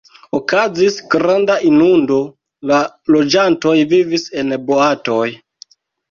Okazis 0.35 0.95
granda 1.15 1.57
inundo, 1.71 2.17
la 2.71 2.79
loĝantoj 3.15 3.73
vivis 3.91 4.25
en 4.43 4.55
boatoj. 4.71 5.29